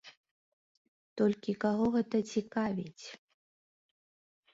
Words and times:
Толькі 1.19 1.53
каго 1.65 1.85
гэта 1.95 2.17
цікавіць? 2.37 3.05